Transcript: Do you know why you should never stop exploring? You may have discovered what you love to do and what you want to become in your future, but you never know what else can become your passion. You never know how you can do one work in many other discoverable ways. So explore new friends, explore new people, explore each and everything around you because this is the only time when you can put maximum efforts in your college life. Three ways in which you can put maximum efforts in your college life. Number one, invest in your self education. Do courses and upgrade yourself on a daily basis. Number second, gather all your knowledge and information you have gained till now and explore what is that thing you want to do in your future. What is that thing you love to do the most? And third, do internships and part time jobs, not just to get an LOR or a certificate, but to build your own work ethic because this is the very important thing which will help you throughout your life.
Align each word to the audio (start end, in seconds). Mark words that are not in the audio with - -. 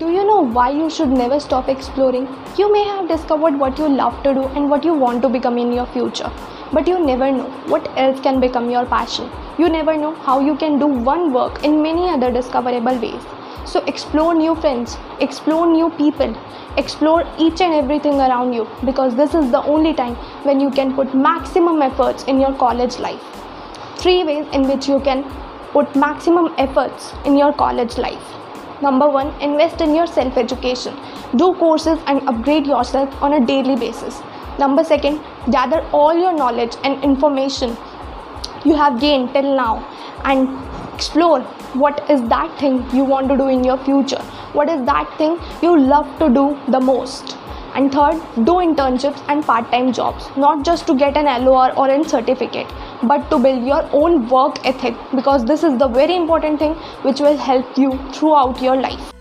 Do 0.00 0.10
you 0.12 0.24
know 0.24 0.42
why 0.56 0.70
you 0.70 0.88
should 0.88 1.08
never 1.08 1.40
stop 1.40 1.68
exploring? 1.68 2.28
You 2.56 2.72
may 2.72 2.84
have 2.84 3.08
discovered 3.08 3.58
what 3.58 3.78
you 3.78 3.88
love 3.88 4.22
to 4.22 4.32
do 4.32 4.44
and 4.58 4.70
what 4.70 4.84
you 4.84 4.94
want 4.94 5.22
to 5.22 5.28
become 5.28 5.58
in 5.58 5.72
your 5.72 5.86
future, 5.86 6.30
but 6.72 6.86
you 6.86 7.04
never 7.04 7.32
know 7.32 7.48
what 7.66 7.88
else 7.98 8.20
can 8.20 8.38
become 8.38 8.70
your 8.70 8.86
passion. 8.86 9.28
You 9.58 9.68
never 9.68 9.96
know 9.96 10.14
how 10.14 10.38
you 10.38 10.54
can 10.54 10.78
do 10.78 10.86
one 10.86 11.32
work 11.32 11.64
in 11.64 11.82
many 11.82 12.08
other 12.08 12.30
discoverable 12.30 12.96
ways. 13.00 13.20
So 13.66 13.82
explore 13.86 14.36
new 14.36 14.54
friends, 14.54 14.96
explore 15.18 15.66
new 15.66 15.90
people, 15.90 16.32
explore 16.76 17.24
each 17.36 17.60
and 17.60 17.74
everything 17.74 18.20
around 18.20 18.52
you 18.52 18.68
because 18.84 19.16
this 19.16 19.34
is 19.34 19.50
the 19.50 19.64
only 19.64 19.94
time 19.94 20.14
when 20.44 20.60
you 20.60 20.70
can 20.70 20.94
put 20.94 21.12
maximum 21.12 21.82
efforts 21.82 22.22
in 22.22 22.38
your 22.38 22.54
college 22.54 23.00
life. 23.00 23.20
Three 23.96 24.22
ways 24.22 24.46
in 24.52 24.68
which 24.68 24.86
you 24.86 25.00
can 25.00 25.24
put 25.72 25.96
maximum 25.96 26.54
efforts 26.56 27.14
in 27.24 27.36
your 27.36 27.52
college 27.52 27.98
life. 27.98 28.36
Number 28.80 29.08
one, 29.08 29.28
invest 29.40 29.80
in 29.80 29.94
your 29.94 30.06
self 30.06 30.36
education. 30.36 30.96
Do 31.36 31.54
courses 31.54 31.98
and 32.06 32.28
upgrade 32.28 32.66
yourself 32.66 33.22
on 33.22 33.32
a 33.32 33.44
daily 33.44 33.74
basis. 33.74 34.20
Number 34.58 34.84
second, 34.84 35.20
gather 35.50 35.80
all 35.92 36.14
your 36.16 36.32
knowledge 36.32 36.76
and 36.84 37.02
information 37.02 37.76
you 38.64 38.74
have 38.74 39.00
gained 39.00 39.32
till 39.32 39.56
now 39.56 39.84
and 40.24 40.48
explore 40.94 41.40
what 41.82 42.08
is 42.10 42.22
that 42.28 42.56
thing 42.58 42.84
you 42.92 43.04
want 43.04 43.28
to 43.28 43.36
do 43.36 43.48
in 43.48 43.64
your 43.64 43.78
future. 43.78 44.22
What 44.52 44.68
is 44.68 44.84
that 44.86 45.12
thing 45.18 45.38
you 45.62 45.78
love 45.78 46.06
to 46.18 46.28
do 46.28 46.58
the 46.68 46.80
most? 46.80 47.36
And 47.74 47.92
third, 47.92 48.20
do 48.44 48.54
internships 48.66 49.22
and 49.28 49.44
part 49.44 49.70
time 49.70 49.92
jobs, 49.92 50.28
not 50.36 50.64
just 50.64 50.86
to 50.86 50.94
get 50.94 51.16
an 51.16 51.44
LOR 51.44 51.72
or 51.76 51.88
a 51.88 52.02
certificate, 52.08 52.66
but 53.02 53.28
to 53.30 53.38
build 53.38 53.64
your 53.64 53.88
own 53.92 54.28
work 54.28 54.64
ethic 54.64 54.94
because 55.14 55.44
this 55.44 55.62
is 55.62 55.78
the 55.78 55.88
very 55.88 56.16
important 56.16 56.58
thing 56.58 56.74
which 57.02 57.20
will 57.20 57.36
help 57.36 57.78
you 57.78 57.98
throughout 58.12 58.60
your 58.60 58.76
life. 58.76 59.17